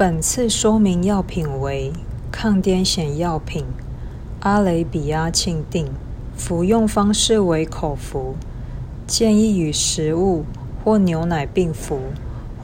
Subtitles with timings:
[0.00, 1.92] 本次说明药品为
[2.32, 3.66] 抗癫痫药品
[4.40, 5.92] 阿雷比阿庆定，
[6.34, 8.34] 服用方式为口服，
[9.06, 10.46] 建议与食物
[10.82, 12.00] 或牛奶并服，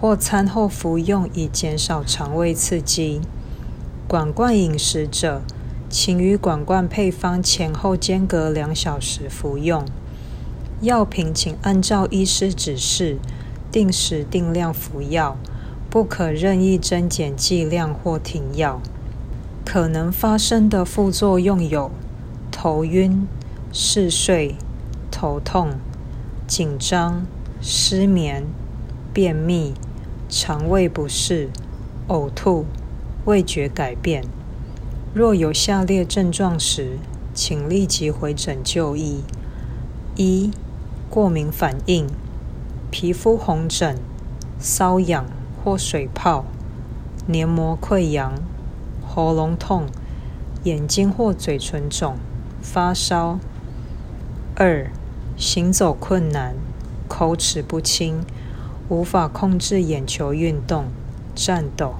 [0.00, 3.20] 或餐后服用以减少肠胃刺激。
[4.08, 5.42] 管罐饮食者，
[5.90, 9.84] 请于管罐配方前后间隔两小时服用。
[10.80, 13.18] 药品请按照医师指示，
[13.70, 15.36] 定时定量服药。
[15.96, 18.82] 不可任意增减剂量或停药。
[19.64, 21.90] 可能发生的副作用有
[22.52, 23.26] 头晕、
[23.72, 24.56] 嗜睡、
[25.10, 25.70] 头痛、
[26.46, 27.24] 紧张、
[27.62, 28.44] 失眠、
[29.14, 29.72] 便秘、
[30.28, 31.48] 肠胃不适、
[32.08, 32.66] 呕吐、
[33.24, 34.22] 味觉改变。
[35.14, 36.98] 若有下列症状时，
[37.32, 39.22] 请立即回诊就医：
[40.14, 40.50] 一、
[41.08, 42.06] 过敏反应，
[42.90, 43.96] 皮肤红疹、
[44.60, 45.24] 瘙痒。
[45.66, 46.44] 或水泡、
[47.26, 48.34] 黏膜溃疡、
[49.04, 49.86] 喉咙痛、
[50.62, 52.18] 眼睛或嘴唇肿、
[52.62, 53.40] 发烧；
[54.54, 54.92] 二、
[55.36, 56.54] 行走困难、
[57.08, 58.24] 口齿不清、
[58.88, 60.84] 无法控制眼球运动、
[61.34, 61.96] 颤抖；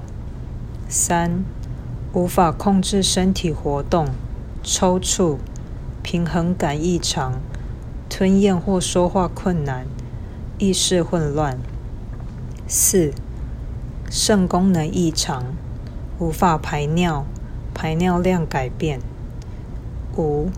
[0.87, 1.43] 三、
[2.13, 4.07] 无法控制身体活动、
[4.63, 5.39] 抽搐、
[6.01, 7.41] 平衡感异常、
[8.07, 9.85] 吞咽或说话困难、
[10.57, 11.57] 意识混乱；
[12.65, 13.11] 四、
[14.09, 15.43] 肾功能异常，
[16.17, 17.25] 无法排尿，
[17.73, 19.01] 排尿量改变。
[20.15, 20.49] 五、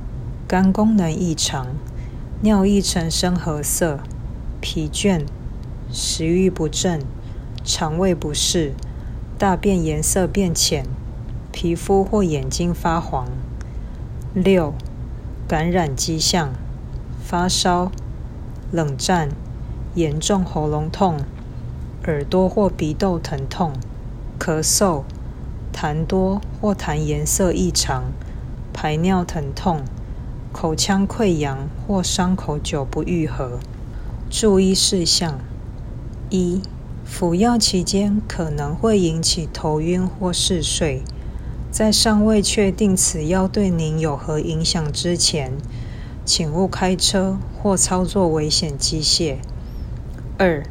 [0.48, 1.66] 肝功能异常，
[2.42, 4.02] 尿液呈深褐色，
[4.62, 5.26] 疲倦，
[5.92, 7.02] 食欲不振，
[7.64, 8.74] 肠胃不适，
[9.40, 10.86] 大便颜色变浅，
[11.52, 13.28] 皮肤或眼睛发黄。
[14.36, 14.76] 六、
[15.48, 16.52] 感染迹象，
[17.24, 17.92] 发烧，
[18.72, 19.30] 冷战，
[19.96, 21.18] 严重喉咙痛。
[22.06, 23.74] 耳朵或鼻窦疼痛、
[24.40, 25.04] 咳嗽、
[25.74, 28.06] 痰多或痰颜色异常、
[28.74, 29.82] 排尿疼痛、
[30.54, 33.60] 口腔溃疡或伤口久不愈合。
[34.30, 35.40] 注意事项：
[36.30, 36.62] 一、
[37.04, 41.04] 服药期间可能会引起头晕或嗜睡，
[41.70, 45.54] 在尚未确定此药对您有何影响之前，
[46.24, 49.38] 请勿开车或操作危险机械。
[50.38, 50.64] 二、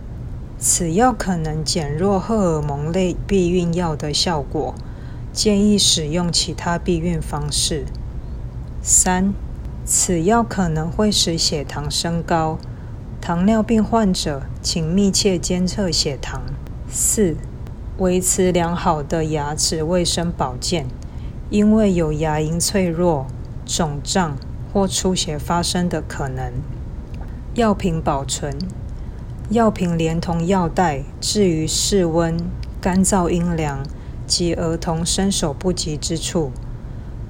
[0.61, 4.75] 此药可能减弱荷尔蒙类避孕药的效果，
[5.33, 7.85] 建议使用其他避孕方式。
[8.83, 9.33] 三、
[9.85, 12.59] 此药可能会使血糖升高，
[13.21, 16.43] 糖尿病患者请密切监测血糖。
[16.91, 17.37] 四、
[17.99, 20.89] 维持良好的牙齿卫生保健，
[21.51, 23.29] 因为有牙龈脆弱、
[23.65, 24.37] 肿胀
[24.73, 26.53] 或出血发生的可能。
[27.55, 28.59] 药品保存。
[29.51, 32.37] 药品连同药袋置于室温、
[32.83, 33.83] 干燥、阴凉
[34.27, 36.53] 及儿童伸手不及之处。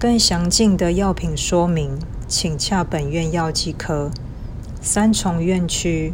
[0.01, 1.97] 更详尽的药品说明，
[2.27, 4.11] 请洽本院药剂科。
[4.81, 6.13] 三重院区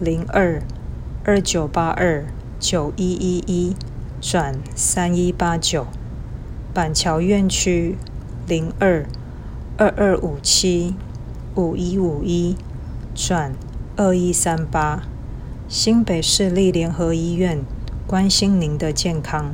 [0.00, 0.60] 零二
[1.24, 2.24] 二九八二
[2.58, 3.76] 九一一一
[4.20, 5.86] 转三一八九，
[6.74, 7.96] 板桥院区
[8.48, 9.06] 零二
[9.76, 10.96] 二二五七
[11.54, 12.56] 五一五一
[13.14, 13.52] 转
[13.96, 15.04] 二一三八。
[15.68, 17.58] 新北市立联合医院，
[18.06, 19.52] 关心您的健康。